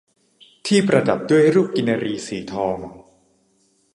[0.65, 2.77] ที่ประดับด้วยรูปกินรีสีทอง